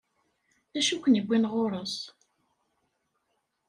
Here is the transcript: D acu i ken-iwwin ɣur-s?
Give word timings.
D 0.71 0.75
acu 0.79 0.93
i 0.95 1.01
ken-iwwin 1.03 1.49
ɣur-s? 1.51 1.95